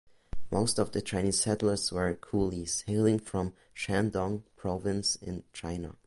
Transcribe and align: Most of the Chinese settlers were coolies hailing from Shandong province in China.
Most 0.49 0.79
of 0.79 0.93
the 0.93 1.01
Chinese 1.03 1.39
settlers 1.39 1.91
were 1.91 2.15
coolies 2.15 2.81
hailing 2.87 3.19
from 3.19 3.53
Shandong 3.75 4.41
province 4.55 5.15
in 5.17 5.43
China. 5.53 5.95